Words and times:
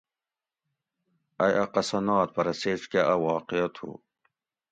ائ 1.43 1.53
اۤ 1.63 1.67
قصہ 1.73 1.99
نات 2.05 2.29
پرہ 2.35 2.53
سیچکہ 2.59 3.01
اۤ 3.13 3.19
واقعہ 3.25 3.67
تھو 3.75 3.89